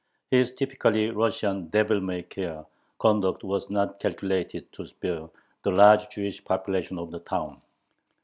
His 0.31 0.51
typically 0.53 1.11
Russian 1.11 1.67
devil 1.67 2.01
may 2.01 2.23
care 2.23 2.65
conduct 2.97 3.43
was 3.43 3.69
not 3.69 3.99
calculated 3.99 4.73
to 4.73 4.87
spare 4.87 5.29
the 5.61 5.69
large 5.69 6.09
Jewish 6.09 6.43
population 6.43 6.97
of 6.97 7.11
the 7.11 7.19
town. 7.19 7.61